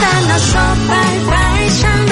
[0.00, 0.94] 烦恼说拜
[1.30, 2.09] 拜，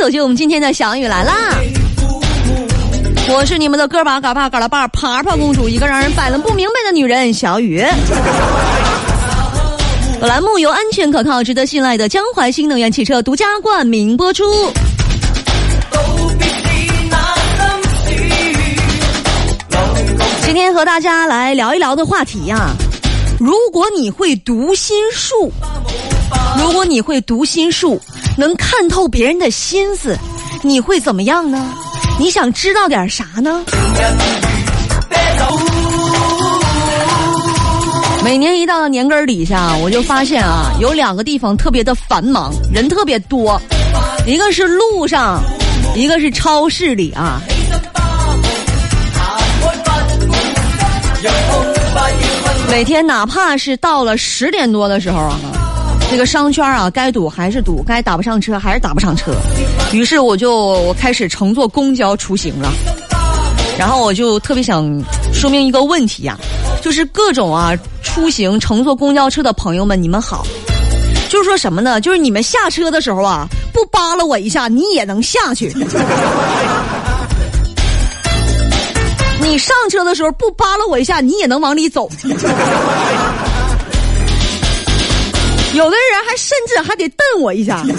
[0.00, 1.58] 走进我们今天的小雨来啦！
[3.28, 7.84] 我是你们的哥巴嘎巴嘎拉巴爬爬公主，一个让人摆弄不明白的女人小雨。
[10.18, 14.42] 本栏目由安全可靠、值得信赖的江淮新能源汽车独家冠名播出。
[20.46, 22.70] 今天和大家来聊一聊的话题呀、
[23.38, 25.52] 如果你会读心术，
[26.58, 28.00] 如果你会读心术，
[28.40, 30.16] 能看透别人的心思，
[30.62, 31.74] 你会怎么样呢？
[32.18, 33.62] 你想知道点啥呢？
[38.24, 43.60] 每年一到年根儿底下，我就发现啊，有两个地方特别的繁忙，人特别多，
[44.26, 45.42] 一个是路上，
[45.94, 47.42] 一个是超市里啊。
[52.70, 55.38] 每天哪怕是到了十点多的时候啊，
[56.10, 59.32] 这个商圈啊，该堵还是堵，该打不上车还是打不上车。
[59.92, 62.72] 于是我就我开始乘坐公交出行了。
[63.78, 64.84] 然后我就特别想
[65.32, 66.36] 说明一个问题呀、
[66.82, 67.72] 就是各种啊
[68.02, 70.44] 出行乘坐公交车的朋友们，你们好。
[71.28, 72.00] 就是说什么呢？
[72.00, 75.72] 就是你们下车的时候啊，不扒拉我一下，你也能下去。
[79.40, 82.10] 你上车的时候不扒拉我一下，你也能往里走。
[85.72, 87.82] 有的人还甚至还得瞪我一下。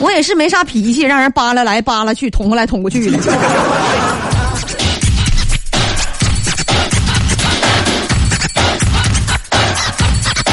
[0.00, 3.18] 我也是没啥脾气，让人扒拉来扒拉去，捅过来捅过去的。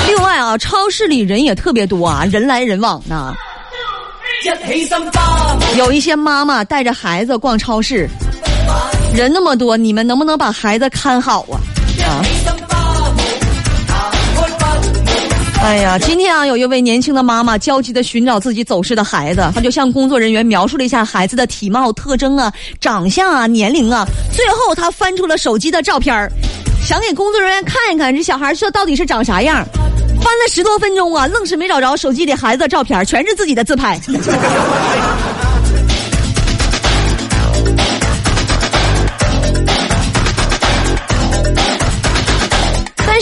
[0.07, 3.35] 另外啊，超市里人也特别多啊，人来人往的。
[5.75, 8.07] 有一些妈妈带着孩子逛超市，
[9.13, 11.59] 人那么多，你们能不能把孩子看好啊？
[11.59, 11.60] 啊！
[15.61, 24.03] 哎呀，今天啊，有一位年轻的妈妈焦急的寻找自己走失的孩子，她就向工作人员描述了一下孩子的体貌特征啊、长相啊、年龄啊，
[24.35, 26.31] 最后她翻出了手机的照片儿
[26.83, 29.63] 想给工作人员看一看这小孩这到底是长啥样。
[30.23, 33.99] 翻了十多分钟啊，愣是没找着手机里孩子的照片，全是自己的自拍。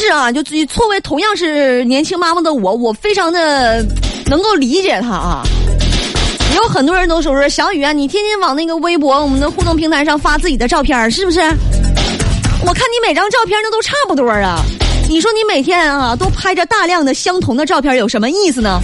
[0.09, 3.85] 啊，就作为同样是年轻妈妈的我，我非常的
[4.25, 5.43] 能够理解她啊。
[6.55, 11.39] 有很多人都说说小雨啊，你天天往那个微博、我们的互动平台上发自己的照片，是不是？
[11.39, 14.59] 我看你每张照片那都差不多啊。
[15.07, 18.79] 你说你每天啊都拍着大量的相同的照片，有什么意思呢？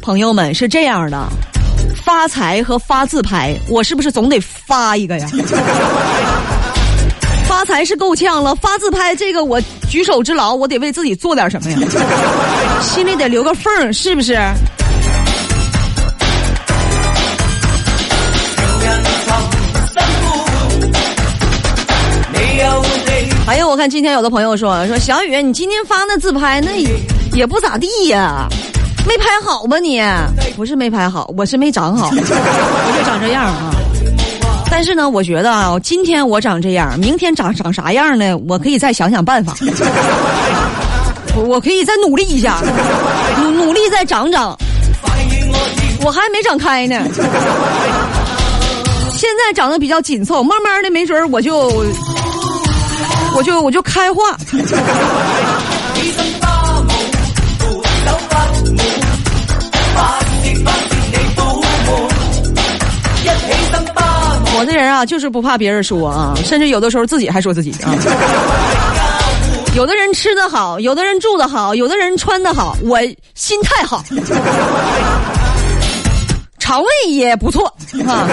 [0.00, 1.26] 朋友们是这样的，
[2.04, 5.28] 发财和发自拍，我是不是总得发一个呀？
[7.48, 11.78] 发财是够呛了，发自拍这个我举手之劳，我得为自己做点什么呀？
[12.82, 14.38] 心里得留个缝儿，是不是？
[23.46, 26.90] 还有，我看今天有的朋友说说小雨，你今天发那自拍那也
[27.32, 28.46] 也不咋地呀，
[29.06, 30.02] 没拍好吧你？
[30.54, 33.74] 不是没拍好，我是没长好，我就长这样啊。
[34.70, 38.36] 但是呢，我觉得啊，今天我长这样，明天长长啥样呢？
[38.48, 39.54] 我可以再想想办法，
[41.34, 42.60] 我我可以再努力一下，
[43.38, 44.56] 努努力再长长。
[46.04, 47.02] 我还没长开呢，
[49.16, 51.84] 现在长得比较紧凑，慢慢的没准儿我就。
[53.36, 54.36] 我就我就开化。
[65.04, 67.94] 就是不怕别人说啊，甚至有的时候自己还说自己啊。
[69.74, 72.98] 有的人吃的好，有的人住的好，有的人穿的好，我
[73.34, 74.02] 心态好。
[76.58, 77.66] 肠胃也不错
[78.06, 78.26] 啊。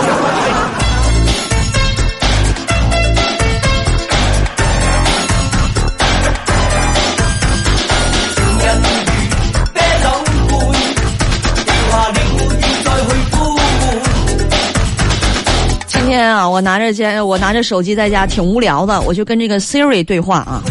[16.16, 20.62] 天啊，我拿着家，我拿着手机在家挺无聊的，我就跟这个 Siri 对话啊。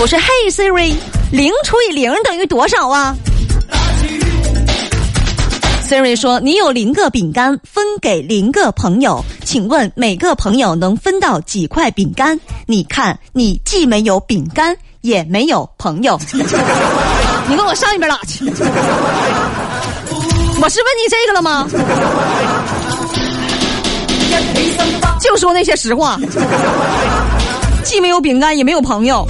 [0.00, 0.94] 我说：“Hey Siri，
[1.30, 3.14] 零除以零等于多少啊
[5.86, 12.40] ？”Siri 说：“你有零个饼干，分给零个朋友，请问每个朋友能分到几块饼干？
[12.64, 16.18] 你看，你既没有饼干，也没有朋友。
[16.32, 18.46] 你给我上一边拉去！
[20.58, 21.68] 我是问你这个了吗？”
[25.26, 26.18] 就说那些实话，
[27.82, 29.26] 既没有饼干，也没有朋友，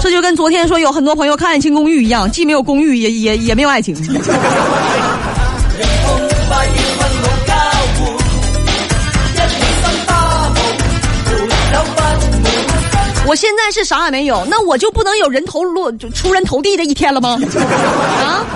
[0.00, 3.96] 这就跟昨天说有很多朋友看爱情公寓一样，既没有公寓，也也也没有爱情。
[13.26, 17.38] 我现在是啥也没有，那我就不能有人头落就出人头地的一天了吗？
[18.24, 18.46] 啊，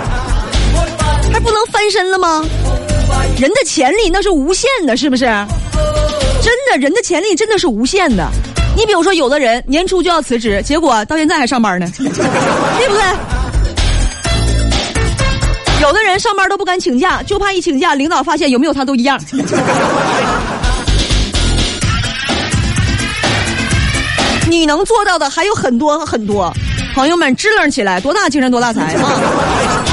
[1.31, 2.43] 还不能翻身了吗？
[3.37, 5.25] 人的潜力那是无限的，是不是？
[6.43, 8.29] 真的，人的潜力真的是无限的。
[8.75, 12.13] 你比如说，有的人年初就要辞职，结果到现在还上班呢， 对不
[12.95, 13.03] 对？
[15.81, 19.19] 有的人上班都不敢请假，就怕一请假，领导发现有没有他都一样。
[24.49, 26.53] 你能做到的还有很多很多，
[26.93, 29.83] 朋友们支棱起来，多大精神多大财啊！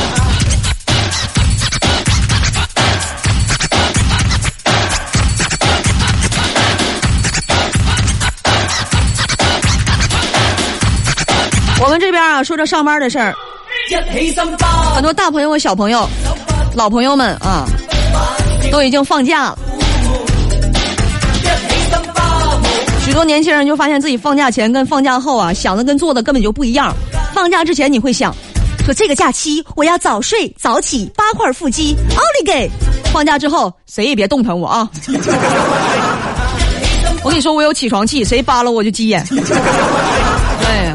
[11.82, 13.34] 我们这边啊，说着上班的事儿，
[14.94, 16.08] 很多大朋友和小朋友、
[16.74, 17.64] 老朋友们啊，
[18.70, 19.58] 都已经放假了。
[23.04, 26.94] 许多年轻人就发现自己放假前跟放假后啊，想的跟做的根本就不一样。
[27.32, 28.32] 放假之前你会想，
[28.84, 32.70] 说这个假期我要早睡早起，八块腹肌，奥利给！
[33.12, 34.88] 放假之后谁也别动弹我啊！
[37.22, 39.26] 我跟你说，我有起床气，谁扒拉我就急眼。
[40.68, 40.94] 哎！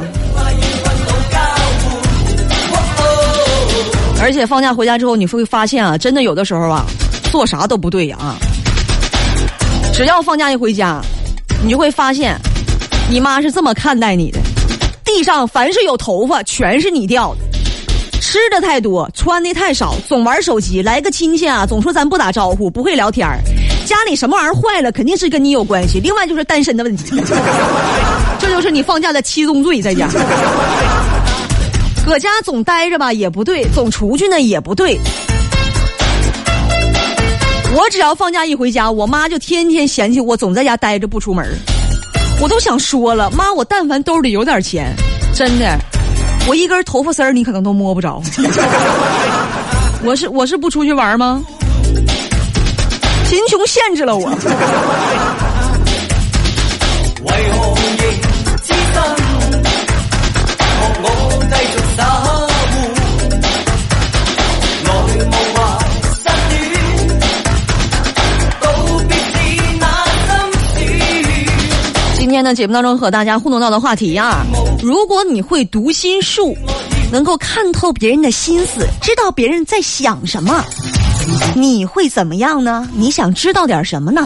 [4.26, 6.84] 而且放假回家之后，你会发现啊，真的有的时候啊，
[7.32, 8.36] 做啥都不对啊！
[9.94, 11.00] 只要放假一回家，
[11.64, 12.36] 你就会发现，
[13.08, 14.40] 你妈是这么看待你的：
[15.04, 23.30] 地上凡是有头发，全是你掉的；吃的太多，穿的太少，总玩手机；来个亲戚啊，总说咱不打招呼，不会聊天
[23.86, 26.00] 家里什么玩意儿坏了，肯定是跟你有关系。
[26.00, 27.22] 另外就是单身的问题，
[28.42, 30.10] 这就是你放假的七宗罪，在家。
[32.06, 35.00] 搁家总待着吧也不对，总出去呢也不对。
[37.76, 41.44] 我只要放假一回家，我妈就天天嫌弃我总在家待着不出门
[42.40, 44.96] 我都想说了，妈，我但凡兜里有点钱，
[45.34, 45.78] 真的，
[46.48, 48.22] 我一根头发丝儿你可能都摸不着。
[50.06, 51.44] 我是我是不出去玩吗？
[53.28, 54.30] 贫穷限制了我。
[72.46, 74.46] 今天的节目当中和大家互动到的话题啊，
[74.84, 76.56] 如果你会读心术，
[77.12, 80.64] 能够看透别人的心思，知道别人在想什么，
[81.56, 82.88] 你会怎么样呢？
[82.94, 84.26] 你想知道点什么呢？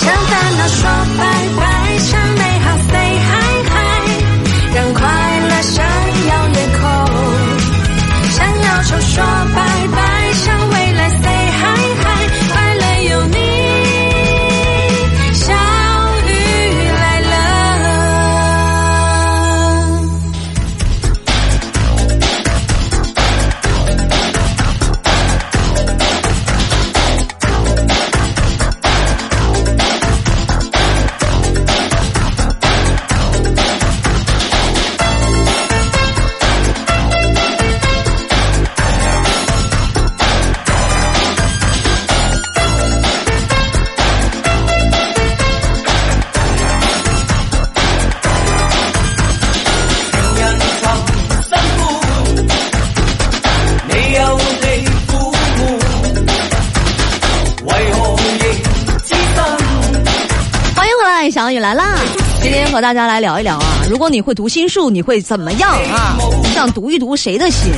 [0.00, 1.75] 向烦恼说拜拜，
[62.86, 63.82] 大家来聊一聊啊。
[63.90, 66.16] 如果你会读心术，你会怎么样啊？
[66.54, 67.72] 想读一读谁的心？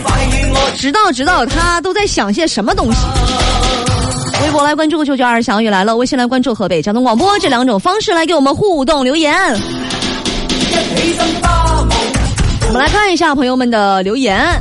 [0.77, 2.99] 知道知道他都在想些什么东西？
[4.43, 9.35] 微博来关注九九二小雨来了，微信来关注河北交通广播这两种方式来给我们互动留言。
[12.67, 14.61] 我们来看一下朋友们的留言。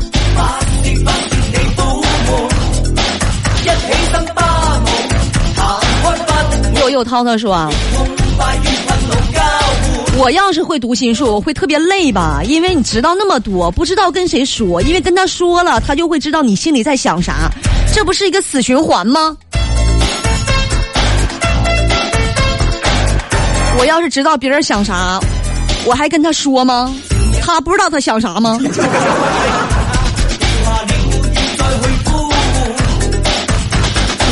[6.79, 7.69] 又又涛涛说
[10.19, 12.41] ：“我要是会读心术，我会特别累吧？
[12.43, 17.51] 因为你知道那么多，不知道跟谁说，因为跟他说了，他就会知道你心里在想啥，
[17.93, 19.37] 这不是一个死循环吗？
[23.77, 25.19] 我要是知道别人想啥，
[25.85, 26.91] 我还跟他说吗？
[27.39, 28.57] 他不知道他想啥吗？”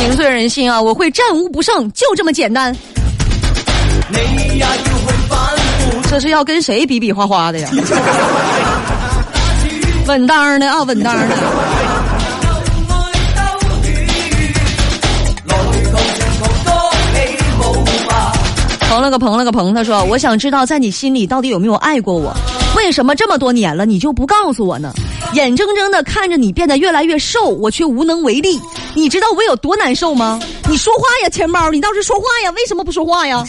[0.00, 0.80] 凝碎人心啊！
[0.80, 2.76] 我会战无不胜，就这么简单。
[6.08, 7.68] 这是要跟谁比比划划的呀？
[10.06, 11.36] 稳当的啊，稳当的。
[18.88, 22.32] 捧了个捧了个捧，他说：“我想知道，在你心里到底有没有爱过我？
[22.76, 24.92] 为什么这么多年了，你就不告诉我呢？
[25.34, 28.58] 眼睁睁的看着你变得越来越瘦，我却无能为力。”
[28.94, 30.40] 你知道我有多难受吗？
[30.68, 31.68] 你说话呀，钱包！
[31.70, 33.44] 你倒是说话呀，为什么不说话呀？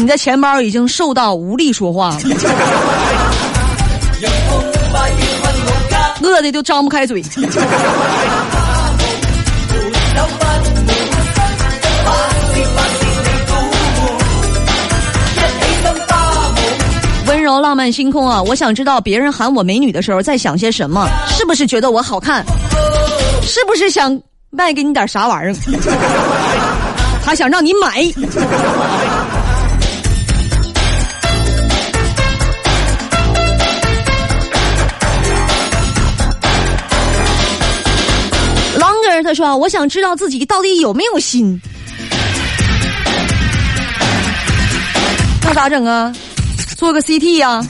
[0.00, 2.20] 你的钱包已经瘦到无力说话了，
[6.22, 7.22] 饿的都张不开嘴。
[17.26, 18.40] 温柔浪漫星空啊！
[18.42, 21.06] 我想知道别人喊我美女的时候在想些什么？
[21.28, 22.42] 是不是觉得我好看？
[23.42, 25.54] 是不是想卖给你点啥玩意儿？
[27.22, 28.02] 他想让你买。
[39.22, 41.60] 他说：“我想知道自己到底有没有心。”
[45.44, 46.12] 那咋整啊？
[46.76, 47.60] 做个 CT 呀！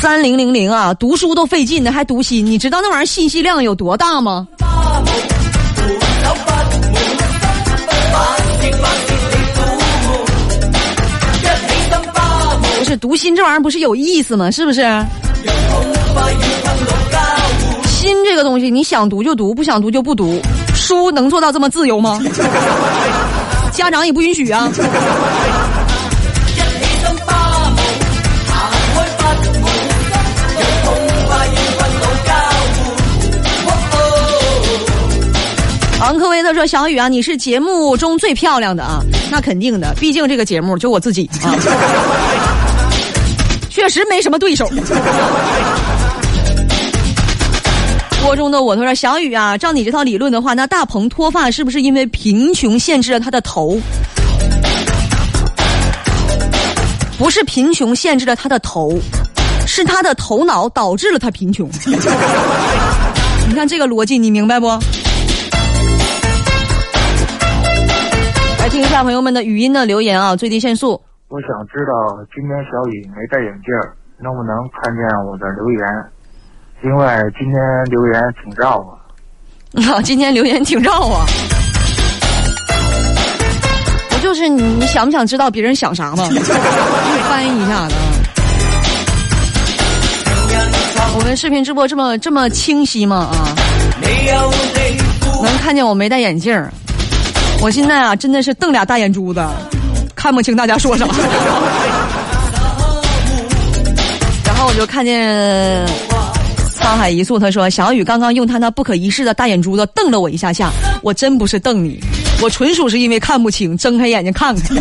[0.00, 4.46] 三零零零啊，读书都费劲呢，还读心，你知道那玩意儿信息量有多大吗？
[12.88, 14.50] 是读心这玩意儿不是有意思吗？
[14.50, 14.80] 是不是？
[17.86, 20.40] 心这个东西，你想读就读，不想读就不读。
[20.74, 22.18] 书能做到这么自由吗？
[23.72, 24.72] 家长也不允许啊。
[36.00, 41.52] 昂科威他说：“小雨啊，你是节目中最漂亮的啊，那肯定的，毕竟这个节目就我自己啊，
[43.88, 44.70] 确实没什么对手。
[48.22, 53.80] ”锅中的我，他说：“小雨啊，照你这套理论的话，那大鹏脱发是不是因为贫穷限制了他的头？
[57.16, 58.92] 不是贫穷限制了他的头，
[59.66, 61.66] 是他的头脑导致了他贫穷。
[63.48, 64.66] 你看这个逻辑，你明白不？
[68.58, 71.00] 来听一下朋友们的语音的留言啊，最低限速。
[71.28, 71.92] 我想知道
[72.34, 73.68] 今天小雨没戴眼镜，
[74.18, 75.80] 能不能看见我的留言？”
[76.80, 78.96] 另外， 今天留言挺绕啊！
[79.92, 81.26] 啊，今天留言挺绕啊！
[84.10, 86.24] 不就是你，你想不想知道别人想啥吗？
[87.28, 87.94] 翻译一下子。
[91.14, 93.28] 我们视频直播这么这么清晰吗？
[93.32, 93.52] 啊，
[95.42, 96.58] 能看见我没戴眼镜
[97.60, 99.44] 我现在啊，真的是瞪俩大眼珠子，
[100.18, 101.06] 看不清大家说啥。
[104.44, 105.86] 然后我就看见。
[106.80, 110.70] 沧海一粟，他说：“小雨刚刚用他那不可一世的大眼珠子瞪了我一下下，
[111.02, 112.00] 我真不是瞪你，
[112.40, 114.76] 我纯属是因为看不清，睁开眼睛看看。”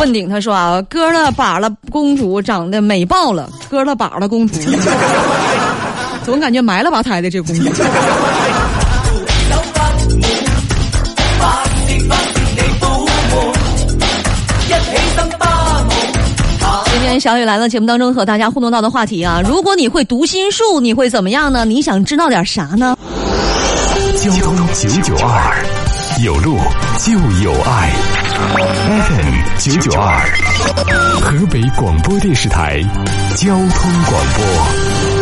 [0.00, 4.58] 问鼎他说：“啊，哥了把了公主长得美爆了，哥了把了公主，
[6.24, 7.70] 总感觉埋了吧胎的这公主。”
[17.18, 21.64] 小雨来了节目当中和大家互动到的话题啊，如果你会读心术，你会怎么样呢？
[21.64, 22.96] 你想知道点啥呢？
[24.16, 25.64] 交通九九二
[26.24, 26.56] 有路
[26.98, 27.92] 就有爱。
[28.86, 30.18] FM 九九二，
[31.20, 32.82] 河北广播电视台
[33.36, 35.13] 交通广播。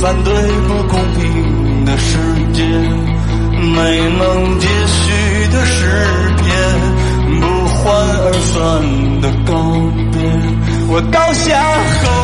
[0.00, 2.16] 反对不公平的世
[2.52, 5.76] 界，没能继续的诗
[6.36, 6.46] 篇，
[7.40, 7.76] 不欢
[8.20, 9.52] 而散的告
[10.12, 10.16] 别。
[10.88, 11.60] 我倒下
[12.04, 12.17] 后。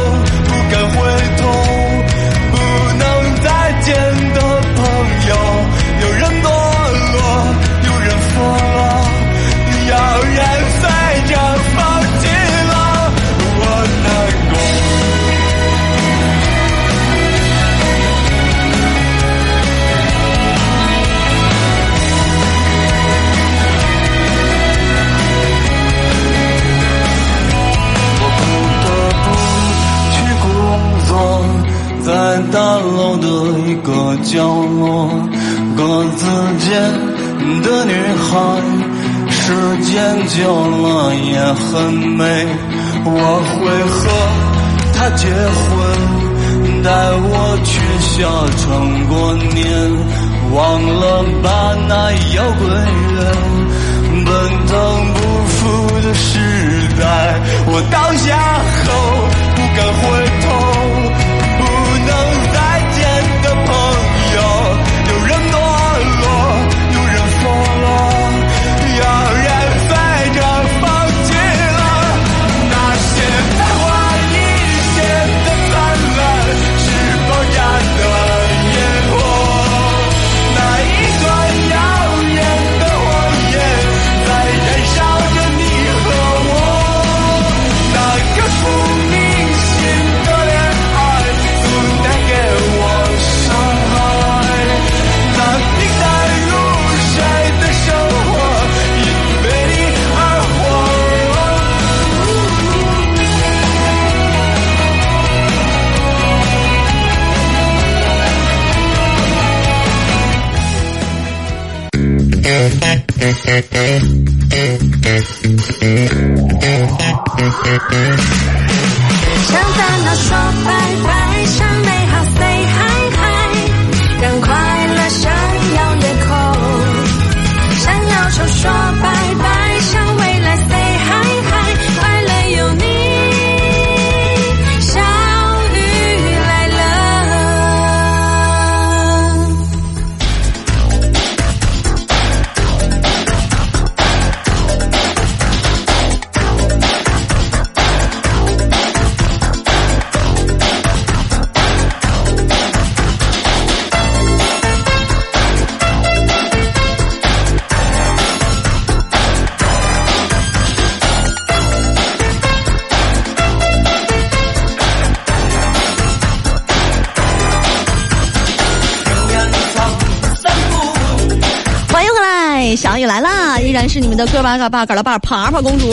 [174.15, 175.91] 们的哥巴嘎巴嘎拉巴爬爬公主，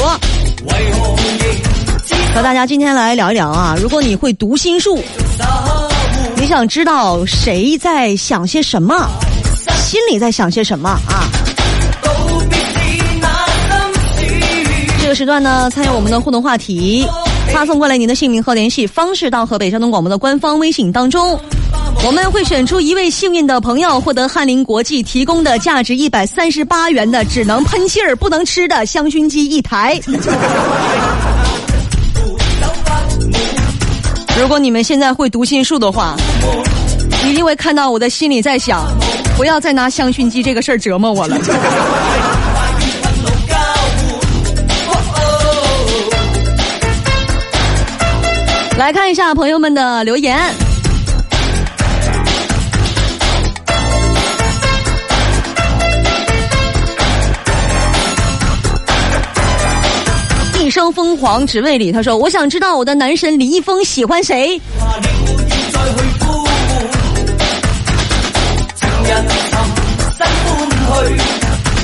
[2.36, 3.76] 和大家今天来聊一聊啊。
[3.82, 5.04] 如果你会读心术，
[6.36, 9.10] 你想知道谁在想些什么，
[9.76, 11.26] 心里在想些什么啊？
[15.02, 17.08] 这个时段呢，参与我们的互动话题，
[17.52, 21.40] 发送过来您的姓名和联系方式到河北交通广播的官方微信当中。
[22.04, 30.00] 我们会选出一位幸运的朋友，获得翰林国际提供的价值一百三十八元的只能喷气儿不能吃的香薰机一台。
[34.40, 36.16] 如果你们现在会读心术的话，
[37.24, 38.84] 一定会看到我的心里在想，
[39.38, 41.38] 不要再拿香薰机这个事儿折磨我了。
[48.78, 50.71] 来看一下朋友们的留言。
[60.72, 64.60] 生疯狂只为你，他说：“我想知道我的男神李易峰喜欢谁。”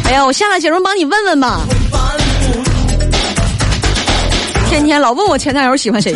[0.05, 1.61] 哎呀，我下了节目帮你问问吧。
[4.69, 6.15] 天天老问我前男友喜欢谁。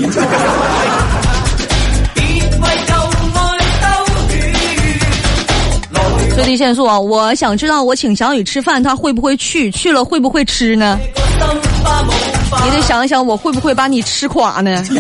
[6.33, 6.97] 最低限速啊！
[6.99, 9.69] 我想知道我请小雨吃饭，他会不会去？
[9.69, 10.97] 去了会不会吃呢？
[12.65, 14.83] 你得想一想，我会不会把你吃垮呢？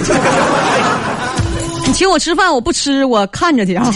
[1.85, 3.91] 你请我吃饭，我不吃，我看着去啊！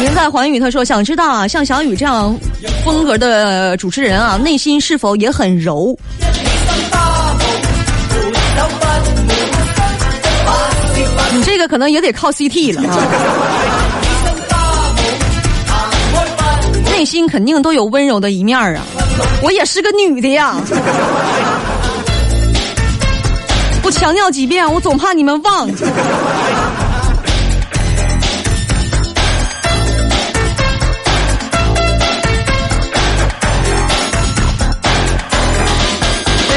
[0.00, 2.34] 您在环宇，他说想知道啊，像小雨这样
[2.84, 5.96] 风格的主持人啊，内心是否也很柔？
[11.60, 12.96] 个可能也得靠 CT 了啊，
[16.90, 18.82] 内心肯定都有温柔的一面啊。
[19.42, 20.56] 我也是个女的呀，
[23.84, 25.68] 我强调几遍，我总怕你们忘。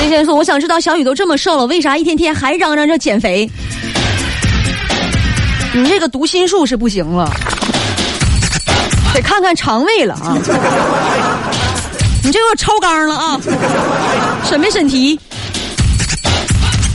[0.09, 3.49] 先说，我想知道小雨都这么瘦了，为啥一天天还嚷嚷着减肥？
[5.75, 7.27] 你这个读心术是不行了，
[9.11, 10.37] 得看看肠胃了啊！
[12.23, 13.39] 你这个超纲了啊！
[14.45, 15.19] 审没审题？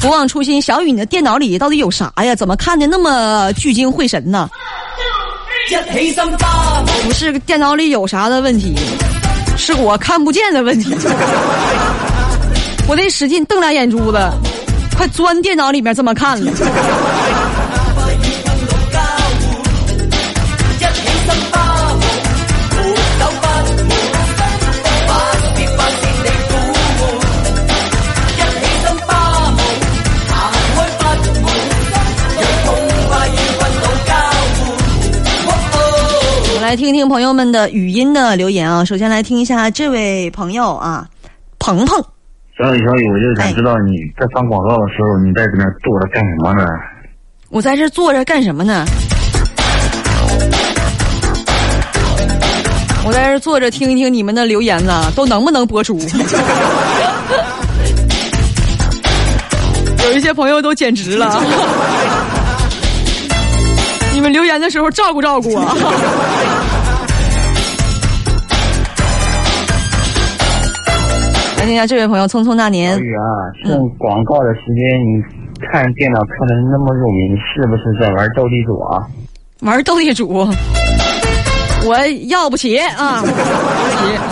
[0.00, 2.36] 不忘初心，小雨，你的电脑里到底有啥呀？
[2.36, 4.48] 怎么看的那么聚精会神呢？
[7.02, 8.76] 不是电脑里有啥的问题，
[9.56, 10.96] 是我看不见的问题。
[12.86, 14.18] 我得使劲瞪俩眼珠子，
[14.96, 16.52] 快钻电脑里面这么看了。
[36.68, 38.84] 来听听朋友们的语音的留言啊。
[38.84, 41.08] 首先来听一下这位朋友啊，
[41.58, 41.98] 鹏鹏。
[42.58, 46.66] 小雨，小雨，我就想知道你在放广告的时候，你在这边坐着干什么呢？
[47.48, 48.84] 我在这坐着干什么呢？
[53.06, 55.98] 我在这坐着听一听你们的留言呢，都能不能播出？
[60.04, 61.42] 有一些朋友都简直了，
[64.12, 65.74] 你们留言的时候照顾照顾啊！
[71.58, 73.00] 来听一下这位朋友，匆匆那年小。
[73.00, 73.20] 雨啊，
[73.64, 75.20] 趁广告的时间，你
[75.66, 79.04] 看电脑看的那么入迷，是不是在玩斗地主啊？
[79.62, 80.28] 玩斗地主，
[81.84, 81.96] 我
[82.28, 84.22] 要不起啊，要不起啊！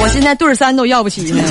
[0.00, 1.42] 我现在对三都要不起呢。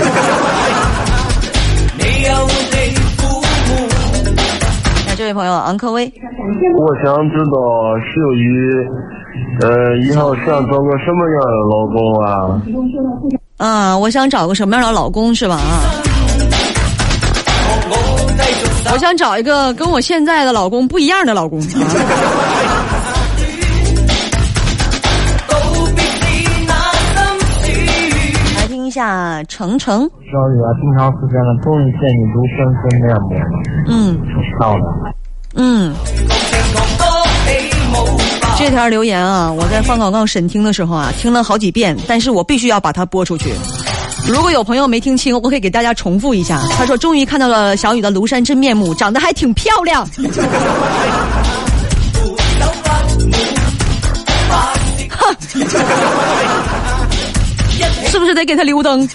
[5.08, 6.12] 那这位朋友昂科威，
[6.80, 8.90] 我想知道小雨，
[9.62, 11.96] 呃，以后想找个什么样的老公
[12.26, 12.60] 啊？
[13.62, 15.54] 啊，我想找个什么样的老公是吧？
[15.56, 15.86] 啊，
[18.92, 21.62] 我想找一个跟我现在的老公不一样的老公。
[21.62, 21.68] 啊
[28.58, 30.08] 来听一下程程，小
[30.50, 33.46] 雨啊，这么长时间了，终于见你如真真面目了，
[33.90, 34.84] 嗯挺漂亮。
[35.54, 35.94] 嗯，
[38.58, 43.54] 这条留言啊，我在放广告审听的时候啊，听了好几遍，但是我必须要把它播出去。
[44.28, 46.62] 如果有朋友没听清，我可以给大家重复一下。
[46.78, 50.08] 他说：“终于看到了小雨的庐山真面目，长得还挺漂亮。”
[55.10, 55.36] 哼，
[58.06, 59.10] 是不是得给他留灯？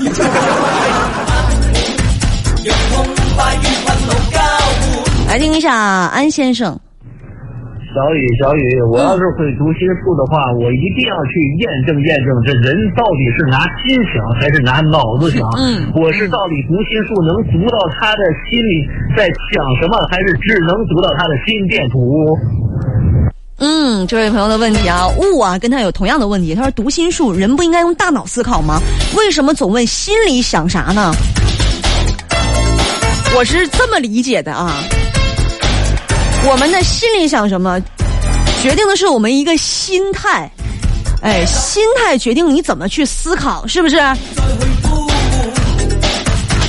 [5.29, 6.77] 来听一下安先生。
[7.97, 8.61] 小雨，小雨，
[8.93, 15.41] 我要是会读心术的话，我一定要去验证验证，这人到底是拿心想还是拿脑子想？
[15.57, 18.85] 嗯我是到底读心术能读到他的心里
[19.17, 22.37] 在想什么，还是只能读到他的心电图？
[23.61, 26.55] 嗯，这位朋友的问题啊，雾啊跟他有同样的问题。
[26.55, 28.79] 他说：“读心术，人不应该用大脑思考吗？
[29.17, 31.15] 为什么总问心里想啥呢？”
[33.35, 34.71] 我是这么理解的啊，
[36.49, 37.81] 我们的心里想什么，
[38.63, 40.49] 决定的是我们一个心态。
[41.21, 43.97] 哎，心态决定你怎么去思考，是不是？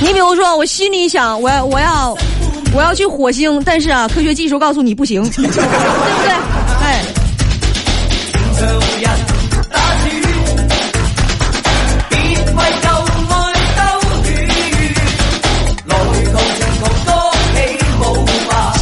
[0.00, 2.16] 你比如说，我心里想，我要我要
[2.74, 6.57] 我要去火星，但是啊，科学技术告诉你不行，对不对？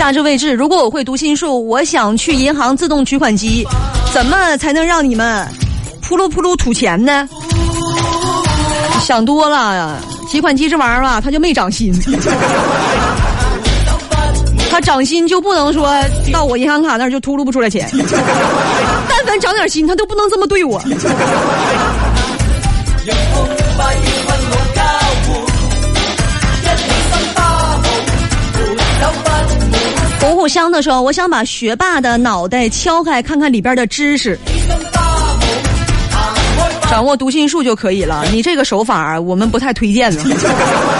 [0.06, 3.66] 下这位置，如果我会读心术，我想去银行自动取款机，
[4.14, 5.44] 怎么才能让你们
[6.00, 7.28] 扑噜扑噜吐钱呢？
[9.02, 9.98] 想多了，
[10.30, 11.92] 提款机这玩意儿吧，它就没长心。
[14.70, 15.92] 他长心就不能说
[16.32, 17.90] 到我银行卡那儿就秃噜不出来钱，
[19.08, 20.80] 但凡长点心，他都不能这么对我。
[30.46, 34.38] 红虎香的说：“我想把学霸的脑袋敲开，看看里边的知识。
[36.88, 38.24] 掌握读心术就可以了。
[38.30, 40.22] 你这个手法我们不太推荐了。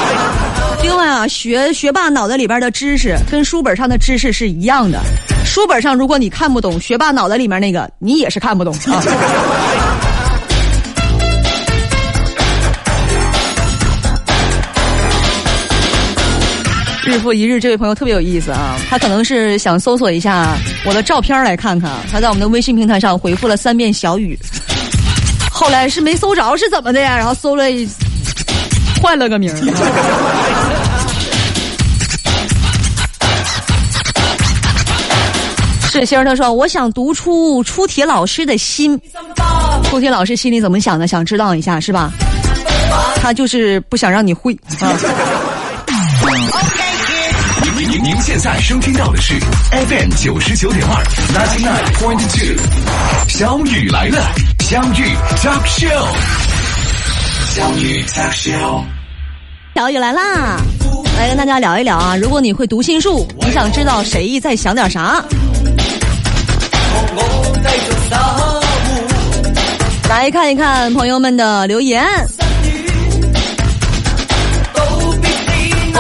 [0.82, 5.00] 另外啊，学学霸脑袋里边的知识跟书本上的知识是一样的。
[5.44, 9.00] 书本上如果你看不懂，学霸脑袋里面那个你也是看不懂啊。”
[17.16, 18.78] 日复一日，这位朋友特别有意思啊！
[18.90, 21.90] 他可能是想搜索一下我的照片来看看。
[22.12, 24.38] 他在我们的微信平台上回复了三遍“小雨”，
[25.50, 27.16] 后来是没搜着，是怎么的呀？
[27.16, 27.64] 然后搜了，
[29.00, 29.56] 换了个名儿。
[35.88, 39.00] 是星儿他说：“我想读出出题老师的心，
[39.84, 41.06] 出题老师心里怎么想的？
[41.06, 42.12] 想知道一下是吧？
[43.22, 44.92] 他就是不想让你会啊。
[48.02, 49.34] ”您现在收听到的是
[49.70, 52.54] FM 九十九点二，ninety nine point two，
[53.28, 55.04] 小雨来了，相遇
[55.36, 56.06] talk show，
[57.54, 58.82] 小雨 talk show，
[59.74, 60.58] 小雨来啦，
[61.16, 62.16] 来跟大家聊一聊啊！
[62.16, 65.24] 如果你会读心术，你想知道谁在想点啥？
[70.08, 72.04] 来看一看朋友们的留言。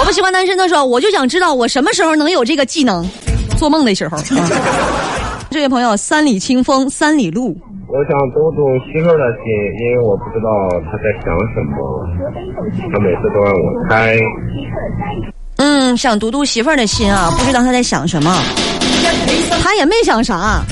[0.06, 3.04] 不喜欢单身的时候，我就想知道我什么时候能有这个技能。
[3.58, 4.16] 做梦的时候。
[4.16, 4.22] 啊、
[5.50, 7.56] 这位朋友，三里清风三里路。
[7.88, 9.46] 我想读读媳妇儿的心，
[9.80, 10.48] 因为我不知道
[10.84, 11.76] 她在想什么，
[12.92, 14.16] 她每次都让我猜。
[15.56, 18.32] 嗯，想读读媳妇儿的心啊，不知道她在想什么。
[19.64, 20.62] 她也没想啥，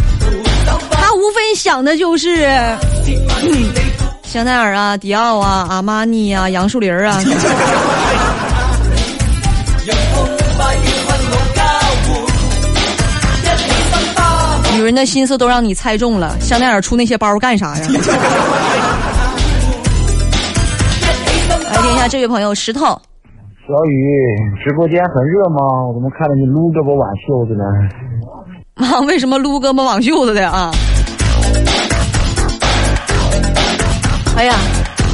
[0.93, 2.47] 她无非想的就是，
[3.43, 3.51] 嗯，
[4.23, 7.19] 香奈儿啊、迪奥啊、阿玛尼啊、杨树林啊。
[14.85, 17.87] 女人的心思都让你猜中了，香奈儿出那些包干啥呀？
[21.73, 22.81] 来听一下这位朋友石头。
[22.81, 22.93] 小
[23.87, 23.99] 雨，
[24.63, 25.57] 直播间很热吗？
[25.89, 27.65] 我怎么看着你撸胳膊挽袖子呢？
[28.87, 30.71] 啊，为什么撸胳膊挽袖子的啊？
[34.37, 34.55] 哎呀，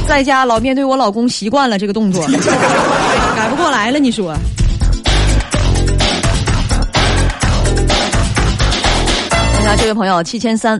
[0.05, 2.25] 在家老面对我老公习惯了这个动作，
[3.37, 4.35] 改不过来了，你说？
[9.71, 10.77] 下这位朋友七千三，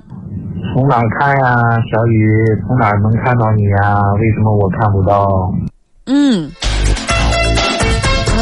[0.74, 1.56] 从哪儿看呀，
[1.90, 2.44] 小雨？
[2.68, 4.02] 从哪儿能看到你呀？
[4.20, 5.50] 为什么我看不到？
[6.08, 6.52] 嗯，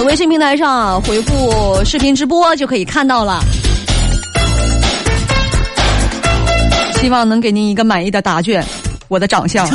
[0.08, 3.40] 微信平台上回复视频直播就可以看到了。
[6.96, 8.64] 希望能给您一个满意的答卷。
[9.08, 9.64] 我的长相。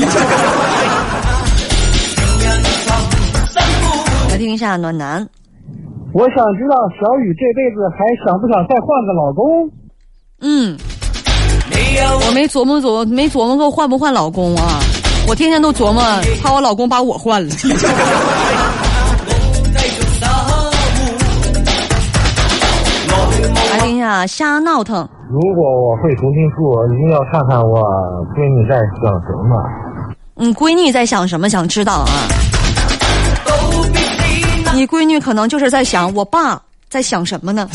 [4.28, 5.24] 来听一下暖男。
[6.12, 9.70] 我想知道小雨这辈子还想不想再换个老公？
[10.46, 10.76] 嗯，
[12.26, 14.78] 我没琢磨琢磨没琢磨过换不换老公啊，
[15.26, 16.02] 我天天都琢磨，
[16.42, 17.54] 怕我老公把我换了。
[23.70, 25.08] 来听一下瞎闹腾。
[25.30, 27.80] 如果我会读心术，一定要看看我
[28.36, 29.56] 闺女在想什么。
[30.36, 31.48] 嗯，闺女在想什么？
[31.48, 32.08] 想知道啊？
[34.74, 37.66] 你闺女可能就是在想，我爸在想什么呢？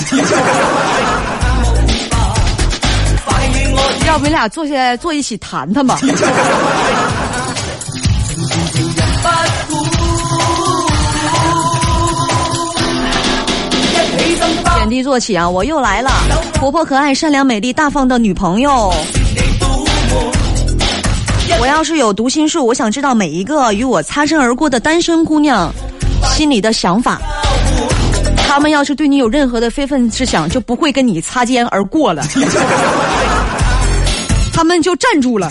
[4.10, 6.00] 要不你俩坐下来坐一起谈谈吧。
[14.78, 15.48] 点滴做起啊！
[15.48, 16.10] 我又来了，
[16.60, 18.91] 活泼可爱、善良美丽、大方的女朋友。
[21.60, 25.72] 我要是有读心术，我想知道每一个与我擦身而过的单身姑娘
[26.36, 27.22] 心里的想法。
[28.48, 32.24] 他们要是对你有任何的非分之想，就不会跟你擦肩而过了。
[34.60, 35.50] 他们就站住了。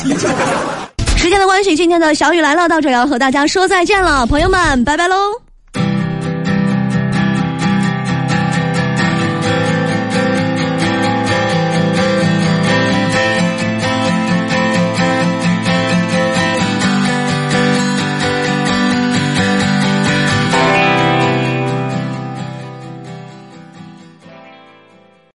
[1.17, 5.48] 时间的关系，今天的小雨来了，到这要和大家说再见了，朋友们，拜拜喽。